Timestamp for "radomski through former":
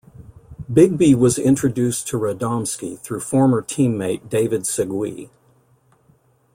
2.17-3.61